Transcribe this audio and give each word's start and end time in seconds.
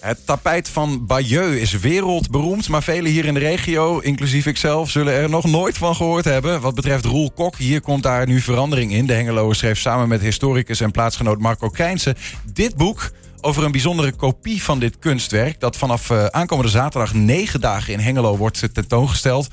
Het 0.00 0.26
tapijt 0.26 0.68
van 0.68 1.06
Bayeux 1.06 1.60
is 1.60 1.72
wereldberoemd, 1.72 2.68
maar 2.68 2.82
velen 2.82 3.10
hier 3.10 3.24
in 3.24 3.34
de 3.34 3.40
regio, 3.40 3.98
inclusief 3.98 4.46
ikzelf, 4.46 4.90
zullen 4.90 5.12
er 5.12 5.30
nog 5.30 5.44
nooit 5.44 5.78
van 5.78 5.94
gehoord 5.94 6.24
hebben. 6.24 6.60
Wat 6.60 6.74
betreft 6.74 7.04
Roel 7.04 7.30
Kok, 7.30 7.56
hier 7.56 7.80
komt 7.80 8.02
daar 8.02 8.26
nu 8.26 8.40
verandering 8.40 8.92
in. 8.92 9.06
De 9.06 9.12
Hengeloer 9.12 9.54
schreef 9.54 9.78
samen 9.78 10.08
met 10.08 10.20
historicus 10.20 10.80
en 10.80 10.90
plaatsgenoot 10.90 11.38
Marco 11.38 11.68
Krijnse 11.68 12.16
dit 12.52 12.76
boek 12.76 13.10
over 13.40 13.64
een 13.64 13.72
bijzondere 13.72 14.12
kopie 14.12 14.62
van 14.62 14.78
dit 14.78 14.98
kunstwerk. 14.98 15.60
Dat 15.60 15.76
vanaf 15.76 16.10
uh, 16.10 16.24
aankomende 16.26 16.70
zaterdag 16.70 17.14
negen 17.14 17.60
dagen 17.60 17.92
in 17.92 18.00
Hengelo 18.00 18.36
wordt 18.36 18.74
tentoongesteld. 18.74 19.48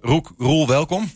Roel, 0.00 0.26
Roel 0.38 0.66
welkom. 0.66 1.10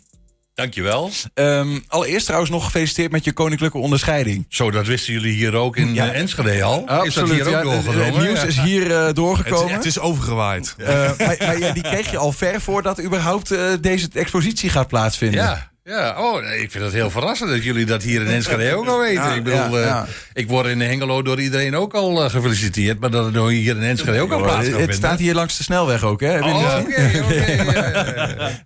Dankjewel. 0.61 1.11
Um, 1.35 1.85
allereerst 1.89 2.25
trouwens 2.25 2.51
nog 2.51 2.65
gefeliciteerd 2.65 3.13
met 3.13 3.25
je 3.25 3.33
koninklijke 3.33 3.79
onderscheiding. 3.79 4.47
Zo, 4.49 4.71
dat 4.71 4.87
wisten 4.87 5.13
jullie 5.13 5.33
hier 5.33 5.55
ook 5.55 5.77
in 5.77 5.95
ja. 5.95 6.13
Enschede 6.13 6.63
al. 6.63 6.83
Absoluut, 6.87 7.07
is 7.07 7.15
dat 7.15 7.31
hier 7.31 7.57
ook 7.57 7.63
doorgedrongen? 7.63 8.05
Het 8.05 8.19
nieuws 8.23 8.45
is 8.45 8.61
hier 8.61 8.87
uh, 8.87 9.13
doorgekomen. 9.13 9.67
Het, 9.67 9.77
het, 9.77 9.85
is 9.85 9.99
overgewaaid. 9.99 10.75
Uh, 10.79 10.87
maar, 10.87 11.17
maar 11.19 11.59
ja, 11.59 11.73
die 11.73 11.83
kreeg 11.83 12.11
je 12.11 12.17
al 12.17 12.33
ver 12.33 12.61
voordat 12.61 13.03
überhaupt 13.03 13.53
uh, 13.53 13.61
deze 13.81 14.09
expositie 14.13 14.71
gaat 14.71 14.89
plaatsvinden. 14.89 15.41
Ja. 15.41 15.71
Ja, 15.91 16.15
oh, 16.19 16.45
ik 16.61 16.71
vind 16.71 16.85
het 16.85 16.93
heel 16.93 17.11
verrassend 17.11 17.51
dat 17.51 17.65
jullie 17.65 17.85
dat 17.85 18.03
hier 18.03 18.21
in 18.21 18.27
Enschede 18.27 18.75
ook 18.75 18.87
al 18.87 18.99
weten. 18.99 19.35
ik 19.35 19.43
bedoel, 19.43 19.79
ja, 19.79 19.87
ja. 19.87 20.07
ik 20.33 20.49
word 20.49 20.67
in 20.67 20.81
Hengelo 20.81 21.23
door 21.23 21.41
iedereen 21.41 21.77
ook 21.77 21.95
al 21.95 22.25
uh, 22.25 22.31
gefeliciteerd, 22.31 23.01
maar 23.01 23.11
dat 23.11 23.25
het 23.25 23.49
hier 23.49 23.77
in 23.77 23.83
Enschede 23.83 24.21
ook 24.21 24.33
al 24.33 24.43
plaats 24.43 24.71
kan 24.71 24.81
Het 24.81 24.95
staat 24.95 25.19
hier 25.19 25.35
langs 25.35 25.57
de 25.57 25.63
snelweg 25.63 26.05
ook, 26.05 26.21
hè? 26.21 26.39
Oh, 26.39 26.79
oké. 26.81 27.11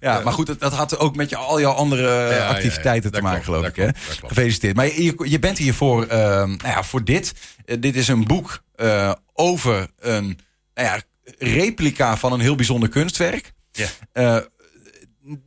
Ja, 0.00 0.20
maar 0.20 0.32
goed, 0.32 0.46
dat, 0.46 0.60
dat, 0.60 0.72
had 0.72 0.98
ook 0.98 1.16
met 1.16 1.30
je, 1.30 1.36
al 1.36 1.60
jouw 1.60 1.72
andere 1.72 2.42
activiteiten 2.44 3.12
te 3.12 3.22
maken, 3.22 3.44
geloof 3.44 3.66
ik, 3.66 3.76
hè? 3.76 3.88
Gefeliciteerd. 4.26 4.76
Maar 4.76 4.86
je, 4.86 5.14
je 5.24 5.38
bent 5.38 5.58
hier 5.58 5.74
voor, 5.74 6.04
uh, 6.04 6.10
nou 6.10 6.58
ja, 6.62 6.82
voor 6.82 7.04
dit. 7.04 7.32
Dit 7.78 7.96
is 7.96 8.08
een 8.08 8.24
boek 8.24 8.62
over 9.32 9.86
een 9.98 10.38
nou 10.74 10.88
ja, 10.88 11.00
replica 11.38 12.16
van 12.16 12.32
een 12.32 12.40
heel 12.40 12.54
bijzonder 12.54 12.88
kunstwerk. 12.88 13.52
Ja. 13.72 14.44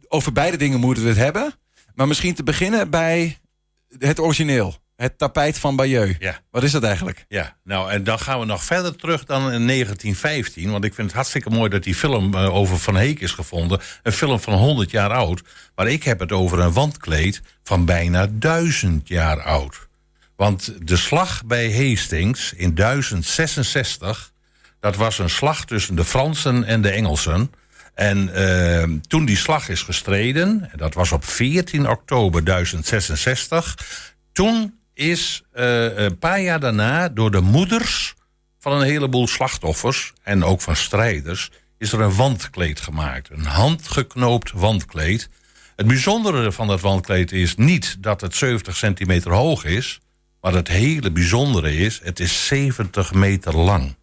over 0.07 0.33
beide 0.33 0.57
dingen 0.57 0.79
moeten 0.79 1.03
we 1.03 1.09
het 1.09 1.17
hebben. 1.17 1.53
Maar 1.97 2.07
misschien 2.07 2.35
te 2.35 2.43
beginnen 2.43 2.89
bij 2.89 3.37
het 3.99 4.19
origineel. 4.19 4.75
Het 4.95 5.17
tapijt 5.17 5.59
van 5.59 5.75
Bayeux. 5.75 6.15
Ja. 6.19 6.39
Wat 6.51 6.63
is 6.63 6.71
dat 6.71 6.83
eigenlijk? 6.83 7.25
Ja, 7.27 7.57
nou 7.63 7.91
en 7.91 8.03
dan 8.03 8.19
gaan 8.19 8.39
we 8.39 8.45
nog 8.45 8.63
verder 8.63 8.95
terug 8.95 9.25
dan 9.25 9.37
in 9.37 9.67
1915. 9.67 10.71
Want 10.71 10.83
ik 10.83 10.93
vind 10.93 11.07
het 11.07 11.15
hartstikke 11.15 11.49
mooi 11.49 11.69
dat 11.69 11.83
die 11.83 11.95
film 11.95 12.33
uh, 12.33 12.55
over 12.55 12.79
Van 12.79 12.95
Heek 12.95 13.19
is 13.19 13.31
gevonden. 13.31 13.79
Een 14.03 14.11
film 14.11 14.39
van 14.39 14.53
100 14.53 14.91
jaar 14.91 15.13
oud. 15.13 15.41
Maar 15.75 15.87
ik 15.87 16.03
heb 16.03 16.19
het 16.19 16.31
over 16.31 16.59
een 16.59 16.73
wandkleed 16.73 17.41
van 17.63 17.85
bijna 17.85 18.27
1000 18.31 19.07
jaar 19.07 19.41
oud. 19.41 19.87
Want 20.35 20.87
de 20.87 20.97
slag 20.97 21.45
bij 21.45 21.73
Hastings 21.73 22.53
in 22.53 22.75
1066... 22.75 24.31
dat 24.79 24.95
was 24.95 25.19
een 25.19 25.29
slag 25.29 25.65
tussen 25.65 25.95
de 25.95 26.05
Fransen 26.05 26.63
en 26.63 26.81
de 26.81 26.89
Engelsen... 26.89 27.51
En 27.97 28.29
uh, 28.35 28.99
toen 29.07 29.25
die 29.25 29.37
slag 29.37 29.69
is 29.69 29.81
gestreden, 29.81 30.69
dat 30.75 30.93
was 30.93 31.11
op 31.11 31.25
14 31.25 31.89
oktober 31.89 32.43
1066, 32.43 33.77
toen 34.31 34.79
is 34.93 35.43
uh, 35.53 35.97
een 35.97 36.17
paar 36.17 36.41
jaar 36.41 36.59
daarna 36.59 37.09
door 37.09 37.31
de 37.31 37.41
moeders 37.41 38.15
van 38.59 38.73
een 38.73 38.81
heleboel 38.81 39.27
slachtoffers 39.27 40.13
en 40.23 40.43
ook 40.43 40.61
van 40.61 40.75
strijders, 40.75 41.51
is 41.77 41.91
er 41.91 41.99
een 41.99 42.15
wandkleed 42.15 42.79
gemaakt. 42.79 43.29
Een 43.29 43.45
handgeknoopt 43.45 44.51
wandkleed. 44.51 45.29
Het 45.75 45.87
bijzondere 45.87 46.51
van 46.51 46.67
dat 46.67 46.81
wandkleed 46.81 47.31
is 47.31 47.55
niet 47.55 47.97
dat 47.99 48.21
het 48.21 48.35
70 48.35 48.75
centimeter 48.75 49.33
hoog 49.33 49.63
is, 49.65 49.99
maar 50.41 50.53
het 50.53 50.67
hele 50.67 51.11
bijzondere 51.11 51.75
is, 51.75 51.99
het 52.03 52.19
is 52.19 52.47
70 52.47 53.13
meter 53.13 53.55
lang. 53.55 53.95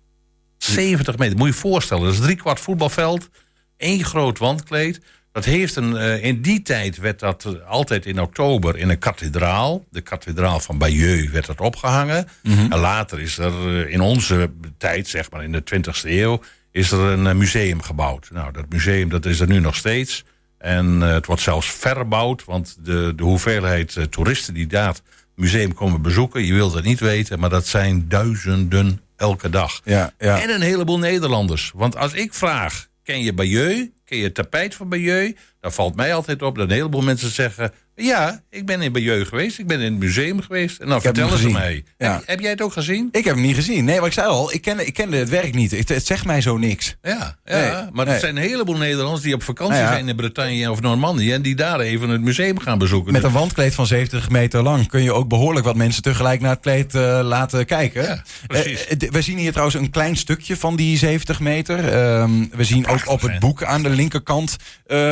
70 0.58 1.18
meter, 1.18 1.36
moet 1.36 1.46
je 1.46 1.52
je 1.52 1.58
voorstellen, 1.58 2.04
dat 2.04 2.12
is 2.12 2.20
drie 2.20 2.36
kwart 2.36 2.60
voetbalveld 2.60 3.28
één 3.76 4.04
groot 4.04 4.38
wandkleed. 4.38 5.00
Dat 5.32 5.44
heeft 5.44 5.76
een, 5.76 5.92
uh, 5.92 6.24
in 6.24 6.42
die 6.42 6.62
tijd 6.62 6.96
werd 6.96 7.20
dat 7.20 7.44
uh, 7.46 7.68
altijd 7.68 8.06
in 8.06 8.20
oktober 8.20 8.78
in 8.78 8.88
een 8.88 8.98
kathedraal. 8.98 9.84
De 9.90 10.00
kathedraal 10.00 10.60
van 10.60 10.78
Bayeux 10.78 11.30
werd 11.30 11.46
dat 11.46 11.60
opgehangen. 11.60 12.28
Mm 12.42 12.54
-hmm. 12.54 12.72
En 12.72 12.78
later 12.78 13.20
is 13.20 13.38
er 13.38 13.52
uh, 13.66 13.92
in 13.92 14.00
onze 14.00 14.50
tijd, 14.78 15.08
zeg 15.08 15.30
maar 15.30 15.44
in 15.44 15.52
de 15.52 15.62
20e 15.74 16.02
eeuw, 16.02 16.40
is 16.72 16.90
er 16.90 16.98
een 16.98 17.36
museum 17.36 17.82
gebouwd. 17.82 18.28
Nou, 18.32 18.52
dat 18.52 18.64
museum 18.68 19.08
dat 19.08 19.26
is 19.26 19.40
er 19.40 19.46
nu 19.46 19.60
nog 19.60 19.76
steeds. 19.76 20.24
En 20.58 21.00
het 21.00 21.26
wordt 21.26 21.42
zelfs 21.42 21.70
verbouwd, 21.70 22.44
want 22.44 22.76
de, 22.82 23.12
de 23.16 23.22
hoeveelheid 23.22 24.06
toeristen 24.10 24.54
die 24.54 24.66
daar 24.66 24.88
het 24.88 25.02
museum 25.34 25.74
komen 25.74 26.02
bezoeken, 26.02 26.44
je 26.44 26.54
wilt 26.54 26.74
het 26.74 26.84
niet 26.84 27.00
weten, 27.00 27.38
maar 27.40 27.50
dat 27.50 27.66
zijn 27.66 28.08
duizenden 28.08 29.00
elke 29.16 29.50
dag. 29.50 29.80
Ja, 29.84 30.12
ja. 30.18 30.42
En 30.42 30.50
een 30.50 30.60
heleboel 30.60 30.98
Nederlanders. 30.98 31.72
Want 31.74 31.96
als 31.96 32.12
ik 32.12 32.34
vraag, 32.34 32.88
Ken 33.04 33.22
je 33.22 33.32
Bayeux? 33.32 33.92
Ken 34.04 34.18
je 34.18 34.32
tapijt 34.32 34.74
van 34.74 34.88
Bayeux? 34.88 35.36
Dan 35.64 35.72
valt 35.72 35.96
mij 35.96 36.14
altijd 36.14 36.42
op 36.42 36.56
dat 36.56 36.68
een 36.68 36.74
heleboel 36.74 37.02
mensen 37.02 37.30
zeggen... 37.30 37.72
Ja, 37.96 38.40
ik 38.50 38.66
ben 38.66 38.82
in 38.82 38.92
Bayeux 38.92 39.28
geweest. 39.28 39.58
Ik 39.58 39.66
ben 39.66 39.80
in 39.80 39.92
het 39.92 40.00
museum 40.00 40.40
geweest. 40.40 40.80
En 40.80 40.88
dan 40.88 41.00
vertellen 41.00 41.38
ze 41.38 41.50
mij. 41.50 41.84
Heb, 41.96 42.22
heb, 42.26 42.40
jij 42.40 42.50
het 42.50 42.62
ook 42.62 42.72
gezien? 42.72 43.08
Ik 43.12 43.24
heb 43.24 43.34
hem 43.34 43.44
niet 43.44 43.54
gezien. 43.54 43.84
Nee, 43.84 43.98
maar 43.98 44.06
ik 44.06 44.12
zei 44.12 44.26
al, 44.26 44.52
ik 44.52 44.62
kende, 44.62 44.86
ik 44.86 44.94
kende 44.94 45.16
het 45.16 45.28
werk 45.28 45.54
niet. 45.54 45.70
Het, 45.70 45.88
het 45.88 46.06
zegt 46.06 46.24
mij 46.24 46.40
zo 46.40 46.56
niks. 46.56 46.96
Ja, 47.02 47.36
ja 47.44 47.88
maar 47.92 48.06
er 48.06 48.18
zijn 48.18 48.36
een 48.36 48.42
heleboel 48.42 48.76
Nederlanders 48.76 49.22
die 49.22 49.34
op 49.34 49.42
vakantie 49.42 49.78
nou 49.78 49.92
zijn 49.92 50.08
in 50.08 50.16
Bretagne 50.16 50.70
of 50.70 50.80
Normandië. 50.80 51.32
En 51.32 51.42
die 51.42 51.54
daar 51.54 51.80
even 51.80 52.08
het 52.08 52.20
museum 52.20 52.58
gaan 52.58 52.78
bezoeken. 52.78 53.12
Met 53.12 53.24
een 53.24 53.32
wandkleed 53.32 53.74
van 53.74 53.86
70 53.86 54.30
meter 54.30 54.62
lang 54.62 54.88
kun 54.88 55.02
je 55.02 55.12
ook 55.12 55.28
behoorlijk 55.28 55.66
wat 55.66 55.76
mensen 55.76 56.02
tegelijk 56.02 56.40
naar 56.40 56.50
het 56.50 56.60
kleed 56.60 56.94
uh, 56.94 57.20
laten 57.22 57.66
kijken. 57.66 58.02
Ja, 58.02 58.22
precies. 58.46 58.86
Uh, 58.88 59.10
we 59.10 59.22
zien 59.22 59.38
hier 59.38 59.50
trouwens 59.50 59.76
een 59.76 59.90
klein 59.90 60.16
stukje 60.16 60.56
van 60.56 60.76
die 60.76 60.98
70 60.98 61.40
meter. 61.40 61.78
Uh, 61.78 62.30
we 62.50 62.64
zien 62.64 62.86
ook 62.86 63.08
op 63.08 63.20
het 63.20 63.38
boek 63.38 63.64
aan 63.64 63.82
de 63.82 63.90
linkerkant, 63.90 64.56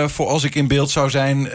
voor 0.06 0.26
als 0.26 0.41
ik 0.44 0.54
in 0.54 0.68
beeld 0.68 0.90
zou 0.90 1.10
zijn, 1.10 1.48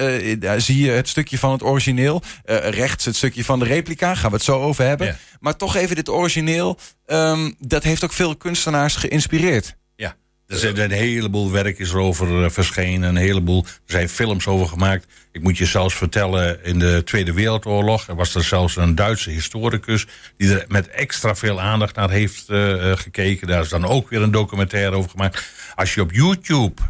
zie 0.58 0.86
je 0.86 0.92
het 0.92 1.10
stukje 1.10 1.38
van 1.38 1.52
het 1.52 1.64
origineel. 1.64 2.22
Uh, 2.46 2.70
rechts 2.70 3.06
het 3.06 3.16
stukje 3.16 3.44
van 3.44 3.60
de 3.60 3.66
replica, 3.66 4.16
gaan 4.16 4.30
we 4.30 4.36
het 4.36 4.46
zo 4.46 4.62
over 4.62 4.86
hebben. 4.86 5.08
Ja. 5.08 5.18
Maar 5.40 5.56
toch 5.56 5.76
even 5.76 5.96
dit 5.96 6.10
origineel, 6.10 6.80
um, 7.06 7.56
dat 7.60 7.84
heeft 7.84 8.04
ook 8.04 8.14
veel 8.14 8.36
kunstenaars 8.36 8.96
geïnspireerd. 8.96 9.76
Ja, 9.96 10.16
er 10.48 10.58
zijn 10.58 10.80
een 10.80 10.92
heleboel 10.92 11.52
werk 11.52 11.80
is 11.80 11.90
erover 11.90 12.44
uh, 12.44 12.50
verschenen, 12.50 13.10
een 13.10 13.16
heleboel, 13.16 13.64
er 13.66 13.72
zijn 13.86 14.10
films 14.10 14.48
over 14.48 14.68
gemaakt. 14.68 15.06
Ik 15.32 15.42
moet 15.42 15.58
je 15.58 15.66
zelfs 15.66 15.96
vertellen, 15.96 16.64
in 16.64 16.80
de 16.80 17.02
Tweede 17.06 17.34
Wereldoorlog 17.34 18.08
er 18.08 18.16
was 18.16 18.36
er 18.36 18.44
zelfs 18.44 18.76
een 18.76 18.96
Duitse 18.96 19.30
historicus 19.30 20.06
die 20.38 20.60
er 20.60 20.66
met 20.68 20.88
extra 20.88 21.36
veel 21.36 21.62
aandacht 21.62 21.96
naar 21.96 22.10
heeft 22.10 22.50
uh, 22.50 22.92
gekeken. 22.96 23.48
Daar 23.48 23.62
is 23.62 23.70
dan 23.70 23.86
ook 23.86 24.10
weer 24.10 24.22
een 24.22 24.32
documentaire 24.32 24.96
over 24.96 25.10
gemaakt. 25.10 25.50
Als 25.76 25.94
je 25.94 26.02
op 26.02 26.12
YouTube 26.12 26.82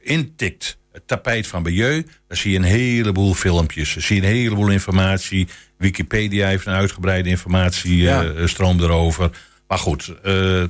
intikt 0.00 0.80
het 0.92 1.06
tapijt 1.06 1.46
van 1.46 1.62
Bayeux. 1.62 2.08
Daar 2.28 2.36
zie 2.36 2.50
je 2.50 2.56
een 2.56 2.64
heleboel 2.64 3.34
filmpjes. 3.34 3.94
Daar 3.94 4.02
zie 4.02 4.16
je 4.16 4.22
een 4.22 4.34
heleboel 4.34 4.68
informatie. 4.68 5.48
Wikipedia 5.78 6.46
heeft 6.46 6.66
een 6.66 6.72
uitgebreide 6.72 7.28
informatiestroom 7.28 8.76
ja. 8.76 8.82
uh, 8.82 8.88
erover. 8.88 9.30
Maar 9.68 9.78
goed, 9.78 10.14
uh, 10.24 10.64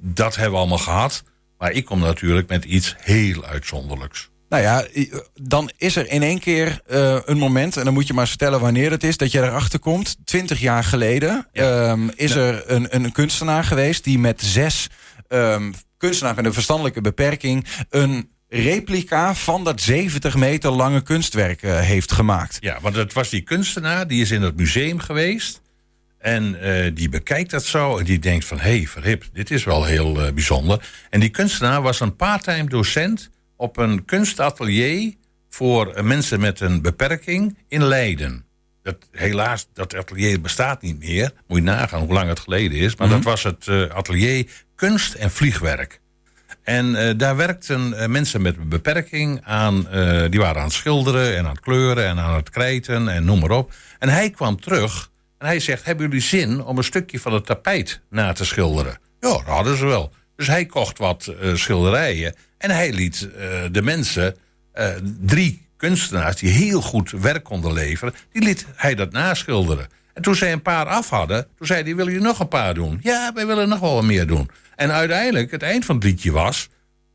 dat 0.00 0.34
hebben 0.34 0.52
we 0.52 0.58
allemaal 0.58 0.78
gehad. 0.78 1.22
Maar 1.58 1.70
ik 1.70 1.84
kom 1.84 2.00
natuurlijk 2.00 2.48
met 2.48 2.64
iets 2.64 2.94
heel 2.98 3.44
uitzonderlijks. 3.44 4.30
Nou 4.48 4.64
ja, 4.64 4.86
dan 5.40 5.70
is 5.76 5.96
er 5.96 6.10
in 6.10 6.22
één 6.22 6.38
keer 6.38 6.80
uh, 6.90 7.18
een 7.24 7.38
moment, 7.38 7.76
en 7.76 7.84
dan 7.84 7.92
moet 7.92 8.06
je 8.06 8.14
maar 8.14 8.28
vertellen 8.28 8.60
wanneer 8.60 8.90
het 8.90 9.04
is, 9.04 9.16
dat 9.16 9.32
je 9.32 9.42
erachter 9.42 9.78
komt. 9.78 10.16
Twintig 10.24 10.60
jaar 10.60 10.84
geleden 10.84 11.48
ja. 11.52 11.90
um, 11.90 12.10
is 12.14 12.32
ja. 12.32 12.40
er 12.40 12.70
een, 12.70 12.94
een 12.94 13.12
kunstenaar 13.12 13.64
geweest 13.64 14.04
die 14.04 14.18
met 14.18 14.42
zes 14.42 14.88
um, 15.28 15.74
kunstenaars 15.96 16.36
met 16.36 16.44
een 16.44 16.52
verstandelijke 16.52 17.00
beperking 17.00 17.66
een 17.90 18.30
replica 18.52 19.34
van 19.34 19.64
dat 19.64 19.80
70 19.80 20.36
meter 20.36 20.70
lange 20.70 21.02
kunstwerk 21.02 21.62
uh, 21.62 21.80
heeft 21.80 22.12
gemaakt. 22.12 22.56
Ja, 22.60 22.78
want 22.80 22.96
het 22.96 23.12
was 23.12 23.28
die 23.28 23.40
kunstenaar, 23.40 24.06
die 24.06 24.22
is 24.22 24.30
in 24.30 24.42
het 24.42 24.56
museum 24.56 24.98
geweest. 24.98 25.60
En 26.18 26.56
uh, 26.62 26.90
die 26.94 27.08
bekijkt 27.08 27.50
dat 27.50 27.64
zo 27.64 27.98
en 27.98 28.04
die 28.04 28.18
denkt 28.18 28.44
van... 28.44 28.60
hé, 28.60 28.76
hey, 28.76 28.86
verhip, 28.86 29.24
dit 29.32 29.50
is 29.50 29.64
wel 29.64 29.84
heel 29.84 30.26
uh, 30.26 30.32
bijzonder. 30.32 30.88
En 31.10 31.20
die 31.20 31.28
kunstenaar 31.28 31.82
was 31.82 32.00
een 32.00 32.16
parttime 32.16 32.68
docent... 32.68 33.30
op 33.56 33.76
een 33.76 34.04
kunstatelier 34.04 35.14
voor 35.50 36.04
mensen 36.04 36.40
met 36.40 36.60
een 36.60 36.82
beperking 36.82 37.56
in 37.68 37.84
Leiden. 37.84 38.44
Dat, 38.82 38.96
helaas, 39.10 39.68
dat 39.72 39.94
atelier 39.94 40.40
bestaat 40.40 40.82
niet 40.82 40.98
meer. 40.98 41.32
Moet 41.46 41.58
je 41.58 41.64
nagaan 41.64 42.00
hoe 42.00 42.12
lang 42.12 42.28
het 42.28 42.40
geleden 42.40 42.78
is. 42.78 42.96
Maar 42.96 43.06
mm 43.06 43.12
-hmm. 43.12 43.22
dat 43.22 43.32
was 43.32 43.42
het 43.42 43.90
atelier 43.90 44.46
kunst 44.74 45.14
en 45.14 45.30
vliegwerk. 45.30 46.01
En 46.62 46.86
uh, 46.86 47.10
daar 47.16 47.36
werkten 47.36 47.92
uh, 47.92 48.06
mensen 48.06 48.42
met 48.42 48.56
een 48.56 48.68
beperking 48.68 49.40
aan. 49.44 49.86
Uh, 49.94 50.24
die 50.30 50.40
waren 50.40 50.56
aan 50.56 50.66
het 50.66 50.72
schilderen 50.72 51.36
en 51.36 51.44
aan 51.44 51.50
het 51.50 51.60
kleuren 51.60 52.06
en 52.06 52.18
aan 52.18 52.34
het 52.34 52.50
krijten 52.50 53.08
en 53.08 53.24
noem 53.24 53.40
maar 53.40 53.50
op. 53.50 53.72
En 53.98 54.08
hij 54.08 54.30
kwam 54.30 54.60
terug 54.60 55.10
en 55.38 55.46
hij 55.46 55.60
zegt: 55.60 55.84
Hebben 55.84 56.06
jullie 56.06 56.22
zin 56.22 56.64
om 56.64 56.78
een 56.78 56.84
stukje 56.84 57.20
van 57.20 57.32
het 57.32 57.46
tapijt 57.46 58.00
na 58.10 58.32
te 58.32 58.44
schilderen? 58.44 58.98
Ja, 59.20 59.28
dat 59.28 59.42
hadden 59.42 59.76
ze 59.76 59.86
wel. 59.86 60.12
Dus 60.36 60.46
hij 60.46 60.66
kocht 60.66 60.98
wat 60.98 61.32
schilderijen 61.54 62.34
en 62.58 62.70
hij 62.70 62.92
liet 62.92 63.28
de 63.70 63.82
mensen, 63.82 64.36
drie 65.20 65.66
kunstenaars 65.76 66.36
die 66.36 66.50
heel 66.50 66.80
goed 66.82 67.10
werk 67.10 67.44
konden 67.44 67.72
leveren, 67.72 68.14
die 68.32 68.42
liet 68.42 68.66
hij 68.74 68.94
dat 68.94 69.12
naschilderen. 69.12 69.88
En 70.14 70.22
toen 70.22 70.34
zij 70.34 70.52
een 70.52 70.62
paar 70.62 70.86
af 70.86 71.08
hadden, 71.08 71.46
toen 71.56 71.66
zei 71.66 71.82
hij, 71.82 71.96
willen 71.96 72.12
jullie 72.12 72.26
nog 72.26 72.38
een 72.40 72.48
paar 72.48 72.74
doen? 72.74 72.98
Ja, 73.02 73.32
wij 73.34 73.46
willen 73.46 73.68
nog 73.68 73.80
wel 73.80 73.94
wat 73.94 74.04
meer 74.04 74.26
doen. 74.26 74.50
En 74.76 74.92
uiteindelijk, 74.92 75.50
het 75.50 75.62
eind 75.62 75.84
van 75.84 75.94
het 75.94 76.04
liedje 76.04 76.30
was... 76.32 76.68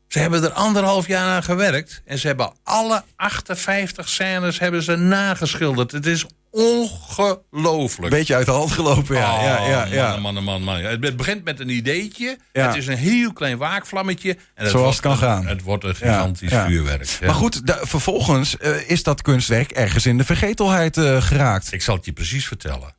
Ze 0.08 0.18
hebben 0.18 0.42
er 0.42 0.50
anderhalf 0.50 1.06
jaar 1.06 1.28
aan 1.28 1.42
gewerkt. 1.42 2.02
En 2.04 2.18
ze 2.18 2.26
hebben 2.26 2.52
alle 2.62 3.02
58 3.16 4.08
scènes 4.08 4.58
hebben 4.58 4.82
ze 4.82 4.96
nageschilderd. 4.96 5.92
Het 5.92 6.06
is 6.06 6.26
ongelooflijk. 6.58 8.10
Beetje 8.10 8.34
uit 8.34 8.46
de 8.46 8.52
hand 8.52 8.70
gelopen, 8.72 9.16
ja. 9.16 9.34
Oh, 9.34 9.42
ja, 9.42 9.66
ja, 9.66 9.84
ja. 9.84 10.16
Man, 10.16 10.34
man, 10.34 10.44
man, 10.44 10.62
man. 10.62 10.76
Het 10.76 11.16
begint 11.16 11.44
met 11.44 11.60
een 11.60 11.68
ideetje. 11.68 12.38
Ja. 12.52 12.66
Het 12.66 12.76
is 12.76 12.86
een 12.86 12.96
heel 12.96 13.32
klein 13.32 13.58
waakvlammetje. 13.58 14.30
En 14.30 14.38
het 14.54 14.70
Zoals 14.70 14.74
wordt, 14.74 14.96
het 14.96 15.06
kan 15.06 15.16
gaan. 15.16 15.46
Het 15.46 15.62
wordt 15.62 15.84
een 15.84 15.94
gigantisch 15.94 16.50
Ja, 16.50 16.60
ja. 16.60 16.66
vuurwerk. 16.66 17.18
Maar 17.20 17.34
goed, 17.34 17.60
vervolgens 17.64 18.56
eh, 18.56 18.90
is 18.90 19.02
dat 19.02 19.22
kunstwerk 19.22 19.70
ergens 19.70 20.06
in 20.06 20.18
de 20.18 20.24
vergetelheid 20.24 20.96
eh, 20.96 21.22
geraakt. 21.22 21.72
Ik 21.72 21.82
zal 21.82 21.96
het 21.96 22.04
je 22.04 22.12
precies 22.12 22.46
vertellen. 22.46 22.94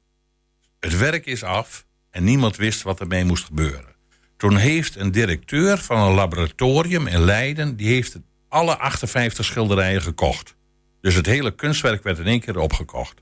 Het 0.79 0.97
werk 0.97 1.25
is 1.25 1.43
af 1.43 1.85
en 2.11 2.23
niemand 2.23 2.55
wist 2.55 2.81
wat 2.81 2.99
ermee 2.99 3.25
moest 3.25 3.45
gebeuren. 3.45 3.95
Toen 4.37 4.55
heeft 4.55 4.95
een 4.95 5.11
directeur 5.11 5.77
van 5.77 5.97
een 5.99 6.13
laboratorium 6.13 7.07
in 7.07 7.19
Leiden... 7.19 7.75
die 7.75 7.87
heeft 7.87 8.17
alle 8.49 8.77
58 8.77 9.45
schilderijen 9.45 10.01
gekocht. 10.01 10.55
Dus 11.01 11.15
het 11.15 11.25
hele 11.25 11.55
kunstwerk 11.55 12.03
werd 12.03 12.19
in 12.19 12.25
één 12.25 12.39
keer 12.39 12.57
opgekocht. 12.57 13.21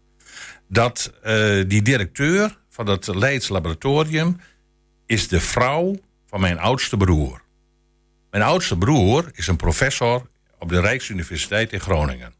Dat 0.67 1.13
eh, 1.23 1.63
die 1.67 1.81
directeur 1.81 2.57
van 2.69 2.87
het 2.87 3.07
Leids 3.07 3.47
laboratorium... 3.47 4.39
is 5.05 5.27
de 5.27 5.39
vrouw 5.39 5.95
van 6.27 6.39
mijn 6.39 6.59
oudste 6.59 6.97
broer. 6.97 7.41
Mijn 8.31 8.43
oudste 8.43 8.77
broer 8.77 9.29
is 9.33 9.47
een 9.47 9.55
professor 9.55 10.29
op 10.59 10.69
de 10.69 10.79
Rijksuniversiteit 10.79 11.73
in 11.73 11.79
Groningen. 11.79 12.33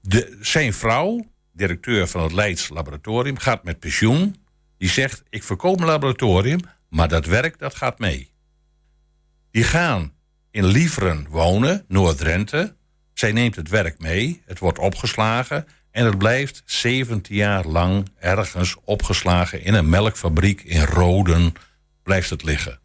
De, 0.00 0.38
zijn 0.40 0.74
vrouw, 0.74 1.26
directeur 1.52 2.06
van 2.06 2.22
het 2.22 2.32
Leids 2.32 2.68
laboratorium, 2.68 3.38
gaat 3.38 3.64
met 3.64 3.78
pensioen. 3.78 4.36
Die 4.78 4.88
zegt, 4.88 5.22
ik 5.28 5.42
verkoop 5.42 5.76
mijn 5.76 5.90
laboratorium, 5.90 6.60
maar 6.88 7.08
dat 7.08 7.26
werk 7.26 7.58
dat 7.58 7.74
gaat 7.74 7.98
mee. 7.98 8.30
Die 9.50 9.64
gaan 9.64 10.12
in 10.50 10.64
Lieveren 10.64 11.26
wonen, 11.28 11.84
Noord-Drenthe. 11.88 12.76
Zij 13.14 13.32
neemt 13.32 13.56
het 13.56 13.68
werk 13.68 13.98
mee, 13.98 14.42
het 14.46 14.58
wordt 14.58 14.78
opgeslagen... 14.78 15.66
en 15.98 16.04
het 16.04 16.18
blijft 16.18 16.62
17 16.64 17.36
jaar 17.36 17.66
lang 17.66 18.08
ergens 18.18 18.76
opgeslagen... 18.84 19.62
in 19.62 19.74
een 19.74 19.88
melkfabriek 19.88 20.62
in 20.62 20.82
Roden 20.82 21.54
blijft 22.02 22.30
het 22.30 22.42
liggen. 22.42 22.80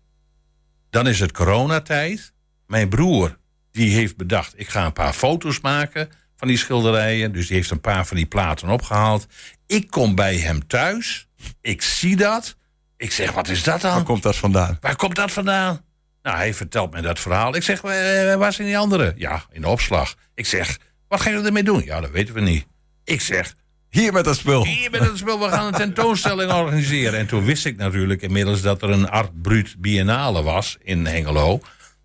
Dan 0.89 1.07
is 1.07 1.19
het 1.19 1.31
coronatijd. 1.31 2.33
Mijn 2.67 2.89
broer 2.89 3.37
die 3.71 3.95
heeft 3.95 4.17
bedacht, 4.17 4.53
ik 4.59 4.69
ga 4.69 4.85
een 4.85 4.93
paar 4.93 5.13
foto's 5.13 5.59
maken 5.59 6.09
van 6.35 6.47
die 6.47 6.57
schilderijen. 6.57 7.31
Dus 7.31 7.47
die 7.47 7.55
heeft 7.55 7.69
een 7.71 7.81
paar 7.81 8.05
van 8.05 8.17
die 8.17 8.25
platen 8.25 8.69
opgehaald. 8.69 9.27
Ik 9.67 9.89
kom 9.89 10.15
bij 10.15 10.37
hem 10.37 10.67
thuis. 10.67 11.27
Ik 11.61 11.81
zie 11.81 12.15
dat. 12.15 12.55
Ik 12.97 13.11
zeg, 13.11 13.31
wat 13.31 13.47
is 13.47 13.63
dat 13.63 13.81
dan? 13.81 13.93
Waar 13.93 14.03
komt 14.03 14.23
dat 14.23 14.35
vandaan? 14.35 14.77
Waar 14.81 14.95
komt 14.95 15.15
dat 15.15 15.31
vandaan? 15.31 15.85
Nou, 16.21 16.37
hij 16.37 16.53
vertelt 16.53 16.91
me 16.91 17.01
dat 17.01 17.19
verhaal. 17.19 17.55
Ik 17.55 17.63
zeg, 17.63 17.83
eh, 17.83 18.35
waar 18.35 18.53
zijn 18.53 18.67
die 18.67 18.77
anderen? 18.77 19.13
Ja, 19.17 19.45
in 19.51 19.61
de 19.61 19.67
opslag. 19.67 20.15
Ik 20.35 20.45
zeg, 20.45 20.77
wat 21.07 21.21
gaan 21.21 21.31
jullie 21.31 21.47
ermee 21.47 21.63
doen? 21.63 21.83
Ja, 21.83 22.01
dat 22.01 22.11
weten 22.11 22.33
we 22.33 22.41
niet. 22.41 22.71
Ik 23.03 23.21
zeg, 23.21 23.55
Hier 23.89 24.13
met 24.13 24.25
dat 24.25 24.37
spul. 24.37 24.65
hier 24.65 24.91
met 24.91 25.01
het 25.01 25.17
spel, 25.17 25.39
we 25.39 25.49
gaan 25.49 25.67
een 25.67 25.73
tentoonstelling 25.73 26.51
organiseren. 26.61 27.19
En 27.19 27.27
toen 27.27 27.45
wist 27.45 27.65
ik 27.65 27.77
natuurlijk 27.77 28.21
inmiddels 28.21 28.61
dat 28.61 28.81
er 28.81 28.89
een 28.89 29.09
Art 29.09 29.41
Brut 29.41 29.75
Biennale 29.77 30.43
was 30.43 30.77
in 30.81 31.05
Hengelo. 31.05 31.61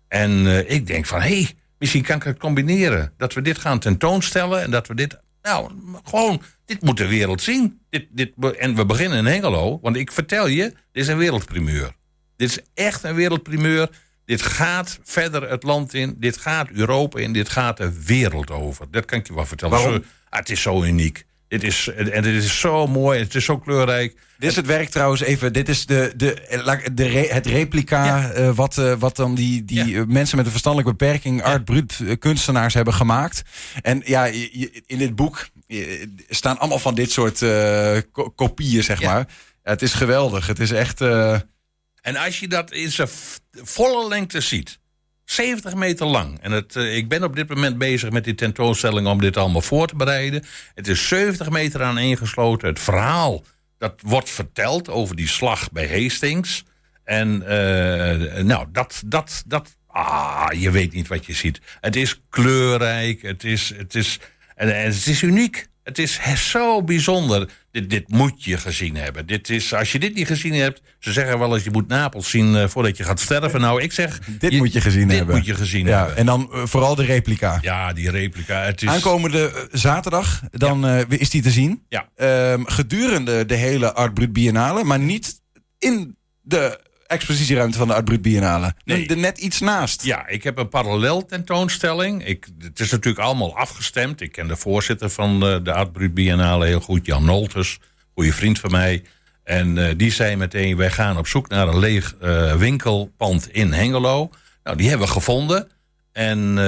En 0.07 0.47
eh, 0.47 0.75
ik 0.75 0.87
denk 0.87 1.05
van, 1.05 1.21
hé, 1.21 1.41
hey, 1.41 1.53
misschien 1.77 2.03
kan 2.03 2.15
ik 2.15 2.23
het 2.23 2.39
combineren. 2.39 3.13
Dat 3.17 3.33
we 3.33 3.41
dit 3.41 3.57
gaan 3.57 3.79
tentoonstellen 3.79 4.61
en 4.61 4.71
dat 4.71 4.87
we 4.87 4.95
dit, 4.95 5.19
nou, 5.41 5.71
gewoon, 6.03 6.41
dit 6.65 6.81
moet 6.81 6.97
de 6.97 7.07
wereld 7.07 7.41
zien. 7.41 7.79
Dit, 7.89 8.07
dit, 8.09 8.31
en 8.57 8.75
we 8.75 8.85
beginnen 8.85 9.17
in 9.17 9.25
Hengelo, 9.25 9.79
want 9.81 9.95
ik 9.95 10.11
vertel 10.11 10.47
je, 10.47 10.63
dit 10.63 11.03
is 11.03 11.07
een 11.07 11.17
wereldprimeur. 11.17 11.91
Dit 12.35 12.49
is 12.49 12.59
echt 12.73 13.03
een 13.03 13.15
wereldprimeur. 13.15 13.89
Dit 14.25 14.41
gaat 14.41 14.99
verder 15.03 15.49
het 15.49 15.63
land 15.63 15.93
in, 15.93 16.15
dit 16.17 16.37
gaat 16.37 16.69
Europa 16.69 17.19
in, 17.19 17.33
dit 17.33 17.49
gaat 17.49 17.77
de 17.77 18.03
wereld 18.03 18.51
over. 18.51 18.85
Dat 18.91 19.05
kan 19.05 19.19
ik 19.19 19.27
je 19.27 19.35
wel 19.35 19.45
vertellen. 19.45 19.77
Waarom? 19.77 20.03
Ah, 20.29 20.39
het 20.39 20.49
is 20.49 20.61
zo 20.61 20.83
uniek. 20.83 21.27
Dit 21.47 21.63
is, 21.63 21.87
en 21.87 22.21
dit 22.23 22.43
is 22.43 22.59
zo 22.59 22.87
mooi, 22.87 23.19
het 23.19 23.35
is 23.35 23.45
zo 23.45 23.57
kleurrijk. 23.57 24.15
Dit 24.37 24.49
is 24.49 24.55
het 24.55 24.65
werk 24.65 24.89
trouwens 24.89 25.21
even. 25.21 25.53
Dit 25.53 25.69
is 25.69 25.85
de, 25.85 26.13
de, 26.17 26.61
laat- 26.63 26.97
de 26.97 27.07
re- 27.07 27.27
het 27.33 27.45
replica 27.45 28.05
Ja. 28.05 28.31
eh, 28.31 28.49
wat, 28.55 28.77
eh, 28.77 28.93
wat 28.99 29.15
dan 29.15 29.35
die, 29.35 29.65
die 29.65 29.85
Ja. 29.87 30.05
mensen 30.07 30.35
met 30.37 30.45
een 30.45 30.51
verstandelijke 30.51 30.95
beperking, 30.95 31.43
art 31.43 31.65
brut 31.65 31.99
eh, 32.07 32.15
kunstenaars 32.19 32.73
hebben 32.73 32.93
gemaakt. 32.93 33.41
En 33.81 34.01
ja, 34.05 34.23
je- 34.25 34.83
in 34.85 34.97
dit 34.97 35.15
boek 35.15 35.47
staan 36.29 36.59
allemaal 36.59 36.79
van 36.79 36.95
dit 36.95 37.11
soort 37.11 37.39
ko- 38.11 38.29
kopieën, 38.35 38.83
zeg 38.83 38.99
Ja. 38.99 39.13
maar. 39.13 39.27
Het 39.63 39.81
is 39.81 39.93
geweldig. 39.93 40.47
Het 40.47 40.59
is 40.59 40.71
echt. 40.71 41.01
En 42.01 42.15
als 42.25 42.39
je 42.39 42.47
dat 42.47 42.71
in 42.71 42.91
zijn 42.91 43.09
volle 43.51 44.07
lengte 44.07 44.41
ziet, 44.41 44.79
70 45.31 45.75
meter 45.75 46.05
lang. 46.05 46.39
En 46.41 46.51
het, 46.51 46.75
eh, 46.75 46.95
ik 46.95 47.09
ben 47.09 47.23
op 47.23 47.35
dit 47.35 47.49
moment 47.49 47.77
bezig 47.77 48.09
met 48.09 48.23
die 48.23 48.35
tentoonstelling 48.35 49.07
om 49.07 49.21
dit 49.21 49.37
allemaal 49.37 49.61
voor 49.61 49.87
te 49.87 49.95
bereiden. 49.95 50.43
Het 50.75 50.87
is 50.87 51.07
70 51.07 51.49
meter 51.49 51.83
aan 51.83 51.97
ingesloten. 51.97 52.67
Het 52.67 52.79
verhaal 52.79 53.43
dat 53.77 53.93
wordt 54.01 54.29
verteld 54.29 54.89
over 54.89 55.15
die 55.15 55.27
slag 55.27 55.71
bij 55.71 56.01
Hastings. 56.01 56.63
En 57.03 57.47
eh, 57.47 58.43
nou, 58.43 58.67
dat, 58.71 59.01
dat, 59.05 59.43
dat, 59.45 59.77
ah, 59.87 60.47
je 60.51 60.71
weet 60.71 60.93
niet 60.93 61.07
wat 61.07 61.25
je 61.25 61.33
ziet. 61.33 61.61
Het 61.81 61.95
is 61.95 62.21
kleurrijk, 62.29 63.21
het 63.21 63.43
is, 63.43 63.73
het 63.77 63.95
is, 63.95 64.19
en, 64.55 64.83
het 64.83 65.07
is 65.07 65.21
uniek. 65.21 65.67
Het 65.83 65.97
is 65.97 66.19
zo 66.49 66.83
bijzonder. 66.83 67.49
Dit, 67.71 67.89
dit 67.89 68.09
moet 68.09 68.43
je 68.43 68.57
gezien 68.57 68.95
hebben. 68.95 69.25
Dit 69.25 69.49
is, 69.49 69.73
als 69.73 69.91
je 69.91 69.99
dit 69.99 70.15
niet 70.15 70.27
gezien 70.27 70.53
hebt, 70.53 70.81
ze 70.99 71.11
zeggen 71.11 71.39
wel 71.39 71.53
eens 71.55 71.63
je 71.63 71.71
moet 71.71 71.87
Napels 71.87 72.29
zien 72.29 72.55
eh, 72.55 72.67
voordat 72.67 72.97
je 72.97 73.03
gaat 73.03 73.19
sterven. 73.19 73.61
Nou, 73.61 73.81
ik 73.81 73.91
zeg, 73.91 74.19
dit 74.39 74.57
moet 74.57 74.73
je 74.73 74.81
gezien 74.81 75.07
dit 75.07 75.17
hebben. 75.17 75.35
moet 75.35 75.45
je 75.45 75.53
gezien 75.53 75.85
ja, 75.85 75.97
hebben. 75.97 76.17
En 76.17 76.25
dan 76.25 76.49
eh, 76.53 76.61
vooral 76.65 76.95
de 76.95 77.05
replica. 77.05 77.57
Ja, 77.61 77.93
die 77.93 78.11
replica. 78.11 78.61
Het 78.61 78.81
is, 78.81 78.89
Aankomende 78.89 79.51
eh, 79.51 79.61
zaterdag, 79.71 80.41
dan 80.51 80.85
is 81.09 81.29
die 81.29 81.41
te 81.41 81.51
zien. 81.51 81.83
Ja. 81.89 82.09
Ehm, 82.15 82.63
gedurende 82.65 83.45
de 83.45 83.55
hele 83.55 83.93
Art 83.93 84.13
Brut 84.13 84.33
Biennale, 84.33 84.83
maar 84.83 84.99
niet 84.99 85.41
in 85.79 86.17
de 86.41 86.79
expositieruimte 87.09 87.77
van 87.77 87.87
de 87.87 87.93
Art 87.93 88.05
Brut 88.05 88.21
Biennale. 88.21 88.73
Nee. 88.85 89.07
Er 89.07 89.17
net 89.17 89.37
iets 89.37 89.59
naast. 89.59 90.03
Ja, 90.03 90.27
ik 90.27 90.43
heb 90.43 90.57
een 90.57 90.69
parallel 90.69 91.25
tentoonstelling. 91.25 92.25
Ik, 92.25 92.47
het 92.59 92.79
is 92.79 92.91
natuurlijk 92.91 93.25
allemaal 93.25 93.57
afgestemd. 93.57 94.21
Ik 94.21 94.31
ken 94.31 94.47
de 94.47 94.55
voorzitter 94.55 95.09
van 95.09 95.39
de, 95.39 95.59
de 95.63 95.73
Art 95.73 95.91
Brut 95.91 96.13
Biennale 96.13 96.65
heel 96.65 96.79
goed, 96.79 97.05
Jan 97.05 97.25
Nolters. 97.25 97.79
Goede 98.13 98.33
vriend 98.33 98.59
van 98.59 98.71
mij. 98.71 99.03
En 99.43 99.87
eh, 99.87 99.93
die 99.97 100.11
zei 100.11 100.35
meteen, 100.35 100.77
wij 100.77 100.91
gaan 100.91 101.17
op 101.17 101.27
zoek 101.27 101.49
naar 101.49 101.67
een 101.67 101.79
leeg 101.79 102.15
eh, 102.15 102.55
winkelpand 102.55 103.51
in 103.51 103.73
Hengelo. 103.73 104.29
Nou, 104.63 104.77
die 104.77 104.89
hebben 104.89 105.07
we 105.07 105.13
gevonden. 105.13 105.67
En 106.11 106.57
eh, 106.57 106.63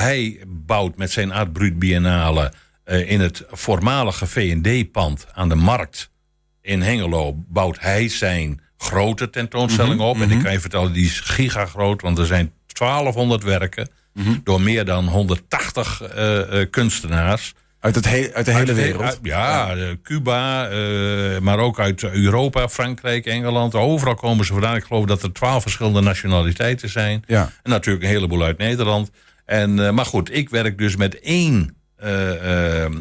hij 0.00 0.40
bouwt 0.46 0.96
met 0.96 1.10
zijn 1.10 1.32
Art 1.32 1.52
Brut 1.52 1.78
Biennale 1.78 2.52
in 2.84 3.20
het 3.20 3.44
voormalige 3.50 4.26
V&D-pand 4.26 5.26
aan 5.32 5.48
de 5.48 5.54
Markt 5.54 6.10
in 6.60 6.82
Hengelo 6.82 7.34
bouwt 7.48 7.80
hij 7.80 8.08
zijn 8.08 8.60
grote 8.78 9.30
tentoonstelling 9.30 10.00
op. 10.00 10.20
En 10.20 10.30
ik 10.30 10.42
kan 10.42 10.52
je 10.52 10.60
vertellen, 10.60 10.92
die 10.92 11.04
is 11.04 11.20
gigagroot, 11.20 12.02
want 12.02 12.18
er 12.18 12.26
zijn 12.26 12.52
1200 12.66 13.42
werken 13.42 13.88
door 14.44 14.60
meer 14.60 14.84
dan 14.84 15.08
180 15.08 16.02
eh, 16.02 16.60
eh, 16.60 16.70
kunstenaars. 16.70 17.54
Uit, 17.80 17.94
het 17.94 18.04
he- 18.08 18.30
uit 18.34 18.44
de 18.44 18.52
hele 18.52 18.66
Uit- 18.66 18.76
wereld. 18.76 19.02
uit- 19.02 19.18
ja, 19.22 19.74
eh, 19.76 19.86
Cuba, 20.02 20.68
maar 21.40 21.58
ook 21.58 21.80
uit 21.80 22.02
Europa, 22.02 22.68
Frankrijk, 22.68 23.26
Engeland. 23.26 23.74
Overal 23.74 24.14
komen 24.14 24.44
ze 24.44 24.52
vandaan. 24.52 24.76
Ik 24.76 24.84
geloof 24.84 25.04
dat 25.04 25.22
er 25.22 25.32
12 25.32 25.62
verschillende 25.62 26.00
nationaliteiten 26.00 26.88
zijn. 26.88 27.22
Ja. 27.26 27.50
En 27.62 27.70
natuurlijk 27.70 28.04
een 28.04 28.10
heleboel 28.10 28.42
uit 28.42 28.58
Nederland. 28.58 29.10
En, 29.44 29.94
maar 29.94 30.06
goed, 30.06 30.34
ik 30.36 30.48
werk 30.50 30.78
dus 30.78 30.96
met 30.96 31.20
één 31.20 31.76
eh, 31.96 32.82
eh, 32.82 32.84
eh, 32.84 32.92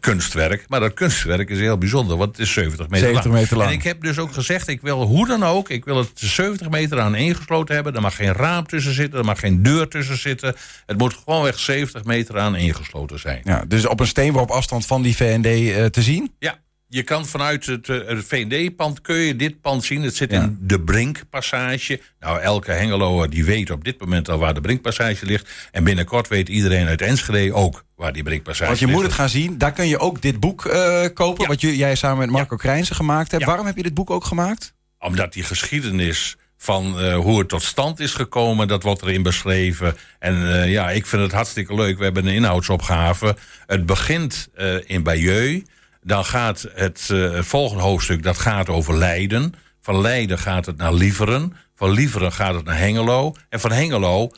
kunstwerk. 0.00 0.64
Maar 0.68 0.80
dat 0.80 0.94
kunstwerk 0.94 1.50
is 1.50 1.58
heel 1.58 1.78
bijzonder, 1.78 2.16
want 2.16 2.30
het 2.30 2.46
is 2.46 2.52
70 2.52 2.88
meter 2.88 3.06
70 3.06 3.24
lang. 3.24 3.40
meter 3.40 3.56
lang. 3.56 3.70
En 3.70 3.76
ik 3.76 3.82
heb 3.82 4.00
dus 4.02 4.18
ook 4.18 4.32
gezegd, 4.32 4.68
ik 4.68 4.80
wil 4.80 5.02
hoe 5.02 5.26
dan 5.26 5.44
ook, 5.44 5.68
ik 5.68 5.84
wil 5.84 5.96
het 5.96 6.10
70 6.14 6.68
meter 6.68 7.00
aan 7.00 7.14
ingesloten 7.14 7.74
hebben. 7.74 7.94
Er 7.94 8.00
mag 8.00 8.16
geen 8.16 8.32
raam 8.32 8.66
tussen 8.66 8.94
zitten, 8.94 9.18
er 9.18 9.24
mag 9.24 9.40
geen 9.40 9.62
deur 9.62 9.88
tussen 9.88 10.18
zitten. 10.18 10.54
Het 10.86 10.98
moet 10.98 11.14
gewoonweg 11.14 11.58
70 11.58 12.04
meter 12.04 12.38
aan 12.38 12.56
ingesloten 12.56 13.18
zijn. 13.18 13.40
Ja, 13.44 13.64
dus 13.68 13.86
op 13.86 14.00
een 14.00 14.06
steenworp 14.06 14.50
afstand 14.50 14.86
van 14.86 15.02
die 15.02 15.16
VND 15.16 15.46
eh, 15.46 15.84
te 15.84 16.02
zien. 16.02 16.34
Ja, 16.38 16.58
je 16.94 17.02
kan 17.02 17.26
vanuit 17.26 17.66
het, 17.66 17.88
eh, 17.88 17.96
het 18.06 18.24
V&D-pand 18.26 19.00
kun 19.00 19.16
je 19.16 19.36
dit 19.36 19.60
pand 19.60 19.84
zien. 19.84 20.02
Het 20.02 20.16
zit 20.16 20.30
Ja. 20.30 20.42
in 20.42 20.58
de 20.60 20.80
Brinkpassage. 20.80 22.00
Nou, 22.20 22.40
elke 22.40 22.72
Hengeloer 22.72 23.30
die 23.30 23.44
weet 23.44 23.70
op 23.70 23.84
dit 23.84 24.00
moment 24.00 24.28
al 24.28 24.38
waar 24.38 24.54
de 24.54 24.60
Brinkpassage 24.60 25.26
ligt. 25.26 25.48
En 25.70 25.84
binnenkort 25.84 26.28
weet 26.28 26.48
iedereen 26.48 26.86
uit 26.86 27.00
Enschede 27.02 27.52
ook 27.54 27.84
waar 27.96 28.12
die 28.12 28.22
Brinkpassage 28.22 28.66
Want 28.66 28.78
je 28.78 28.84
ligt. 28.86 28.98
moet 28.98 29.06
het 29.06 29.16
gaan 29.16 29.28
zien. 29.28 29.58
Daar 29.58 29.72
kun 29.72 29.88
je 29.88 29.98
ook 29.98 30.22
dit 30.22 30.40
boek 30.40 30.64
eh, 30.66 31.04
kopen. 31.14 31.42
Ja. 31.42 31.48
Wat 31.48 31.60
jij 31.60 31.94
samen 31.94 32.18
met 32.18 32.30
Marco 32.30 32.56
Krijnsen 32.56 32.96
gemaakt 32.96 33.30
hebt. 33.30 33.42
Ja. 33.42 33.48
Waarom 33.48 33.66
heb 33.66 33.76
je 33.76 33.82
dit 33.82 33.94
boek 33.94 34.10
ook 34.10 34.24
gemaakt? 34.24 34.74
Omdat 34.98 35.32
die 35.32 35.42
geschiedenis 35.42 36.36
van 36.58 36.98
eh, 37.00 37.16
hoe 37.16 37.38
het 37.38 37.48
tot 37.48 37.62
stand 37.62 38.00
is 38.00 38.14
gekomen, 38.14 38.68
dat 38.68 38.82
wordt 38.82 39.02
erin 39.02 39.22
beschreven. 39.22 39.96
En 40.18 40.52
eh, 40.62 40.70
ja, 40.70 40.90
ik 40.90 41.06
vind 41.06 41.22
het 41.22 41.32
hartstikke 41.32 41.74
leuk. 41.74 41.98
We 41.98 42.04
hebben 42.04 42.26
een 42.26 42.34
inhoudsopgave. 42.34 43.36
Het 43.66 43.86
begint 43.86 44.48
eh, 44.54 44.74
in 44.86 45.02
Bayeux. 45.02 45.64
Dan 46.02 46.24
gaat 46.24 46.66
het 46.74 47.10
volgende 47.38 47.82
hoofdstuk 47.82 48.22
dat 48.22 48.38
gaat 48.38 48.68
over 48.68 48.96
Leiden. 48.96 49.54
Van 49.80 50.00
Leiden 50.00 50.38
gaat 50.38 50.66
het 50.66 50.76
naar 50.76 50.92
Lieveren. 50.92 51.52
Van 51.74 51.90
Lieveren 51.90 52.32
gaat 52.32 52.54
het 52.54 52.64
naar 52.64 52.78
Hengelo. 52.78 53.34
En 53.48 53.60
van 53.60 53.72
Hengelo 53.72 54.30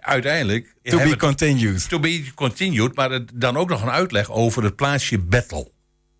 uiteindelijk... 0.00 0.74
To 0.82 0.98
be 0.98 1.16
continued. 1.16 1.88
To 1.88 2.00
be 2.00 2.34
continued, 2.34 2.94
maar 2.94 3.20
dan 3.34 3.56
ook 3.56 3.68
nog 3.68 3.82
een 3.82 3.90
uitleg 3.90 4.30
over 4.30 4.62
het 4.62 4.76
plaatsje 4.76 5.18
Battle. 5.18 5.74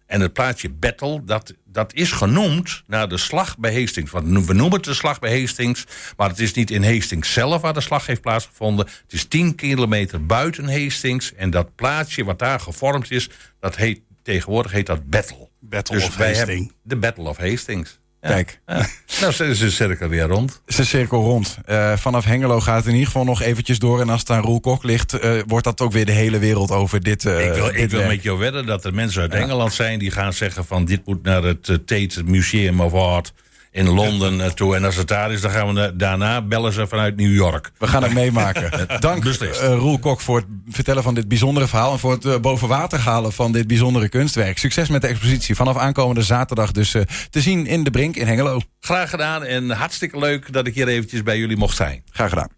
En 0.06 0.20
het 0.20 0.32
plaatsje 0.32 0.70
Battle, 0.70 1.24
dat, 1.24 1.54
dat 1.64 1.94
is 1.94 2.12
genoemd 2.12 2.82
naar 2.86 3.08
de 3.08 3.18
slag 3.18 3.58
bij 3.58 3.80
Hastings. 3.80 4.10
Want 4.10 4.46
we 4.46 4.54
noemen 4.54 4.72
het 4.72 4.84
de 4.84 4.94
slag 4.94 5.18
bij 5.18 5.40
Hastings, 5.40 5.84
maar 6.16 6.28
het 6.28 6.38
is 6.38 6.52
niet 6.52 6.70
in 6.70 6.84
Hastings 6.84 7.32
zelf 7.32 7.62
waar 7.62 7.74
de 7.74 7.80
slag 7.80 8.06
heeft 8.06 8.20
plaatsgevonden. 8.20 8.86
Het 8.86 9.12
is 9.12 9.24
10 9.24 9.54
kilometer 9.54 10.26
buiten 10.26 10.82
Hastings. 10.82 11.34
En 11.34 11.50
dat 11.50 11.74
plaatsje 11.74 12.24
wat 12.24 12.38
daar 12.38 12.60
gevormd 12.60 13.10
is, 13.10 13.30
dat 13.60 13.76
heet, 13.76 14.00
tegenwoordig 14.22 14.72
heet 14.72 14.86
dat 14.86 15.10
Battle. 15.10 15.48
Battle 15.60 15.96
dus 15.96 16.06
of 16.06 16.16
Hastings. 16.16 16.72
De 16.82 16.96
Battle 16.96 17.28
of 17.28 17.36
Hastings. 17.36 17.98
Kijk. 18.26 18.60
Nou, 19.20 19.32
ze 19.32 19.44
is 19.44 19.58
de 19.58 19.70
cirkel 19.70 20.08
weer 20.08 20.26
rond. 20.26 20.60
Is 20.66 20.76
de 20.76 20.84
cirkel 20.84 21.22
rond. 21.22 21.58
Uh, 21.68 21.96
vanaf 21.96 22.24
Hengelo 22.24 22.60
gaat 22.60 22.76
het 22.76 22.86
in 22.86 22.92
ieder 22.92 23.06
geval 23.06 23.24
nog 23.24 23.42
eventjes 23.42 23.78
door. 23.78 24.00
En 24.00 24.08
als 24.08 24.20
het 24.20 24.30
aan 24.30 24.42
Roel 24.42 24.60
Kok 24.60 24.82
ligt, 24.82 25.24
uh, 25.24 25.40
wordt 25.46 25.64
dat 25.64 25.80
ook 25.80 25.92
weer 25.92 26.06
de 26.06 26.12
hele 26.12 26.38
wereld 26.38 26.70
over 26.70 27.02
dit. 27.02 27.24
Uh, 27.24 27.46
ik 27.46 27.52
wil, 27.52 27.64
dit 27.64 27.76
ik 27.76 27.90
wil 27.90 28.06
met 28.06 28.22
jou 28.22 28.38
wedden 28.38 28.66
dat 28.66 28.84
er 28.84 28.94
mensen 28.94 29.22
uit 29.22 29.34
Engeland 29.34 29.72
zijn 29.72 29.98
die 29.98 30.10
gaan 30.10 30.32
zeggen 30.32 30.64
van 30.64 30.84
dit 30.84 31.06
moet 31.06 31.22
naar 31.22 31.42
het 31.42 31.64
Tate 31.64 32.22
Museum 32.24 32.80
of 32.80 32.92
Art 32.92 33.32
in 33.76 33.88
Londen 33.88 34.36
ja. 34.36 34.50
toe. 34.50 34.76
En 34.76 34.84
als 34.84 34.96
het 34.96 35.08
daar 35.08 35.32
is, 35.32 35.40
dan 35.40 35.50
gaan 35.50 35.74
we 35.74 35.96
daarna 35.96 36.42
bellen 36.42 36.72
ze 36.72 36.86
vanuit 36.86 37.16
New 37.16 37.34
York. 37.34 37.70
We 37.78 37.86
gaan 37.86 38.02
het 38.02 38.14
meemaken. 38.14 38.70
Dank 39.00 39.24
uh, 39.24 39.50
Roel 39.60 39.98
Kok 39.98 40.20
voor 40.20 40.36
het 40.36 40.46
vertellen 40.68 41.02
van 41.02 41.14
dit 41.14 41.28
bijzondere 41.28 41.66
verhaal... 41.66 41.92
en 41.92 41.98
voor 41.98 42.10
het 42.10 42.24
uh, 42.24 42.38
boven 42.38 42.68
water 42.68 42.98
halen 42.98 43.32
van 43.32 43.52
dit 43.52 43.66
bijzondere 43.66 44.08
kunstwerk. 44.08 44.58
Succes 44.58 44.88
met 44.88 45.00
de 45.00 45.08
expositie. 45.08 45.54
Vanaf 45.54 45.76
aankomende 45.76 46.22
zaterdag 46.22 46.72
dus 46.72 46.94
uh, 46.94 47.02
te 47.30 47.40
zien 47.40 47.66
in 47.66 47.84
de 47.84 47.90
Brink 47.90 48.16
in 48.16 48.26
Hengelo. 48.26 48.60
Graag 48.80 49.10
gedaan 49.10 49.44
en 49.44 49.70
hartstikke 49.70 50.18
leuk 50.18 50.52
dat 50.52 50.66
ik 50.66 50.74
hier 50.74 50.88
eventjes 50.88 51.22
bij 51.22 51.38
jullie 51.38 51.56
mocht 51.56 51.76
zijn. 51.76 52.02
Graag 52.10 52.28
gedaan. 52.28 52.48